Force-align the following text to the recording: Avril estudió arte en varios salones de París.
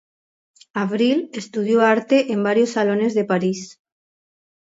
Avril 0.73 1.29
estudió 1.31 1.81
arte 1.83 2.31
en 2.33 2.41
varios 2.41 2.71
salones 2.71 3.13
de 3.13 3.23
París. 3.23 3.79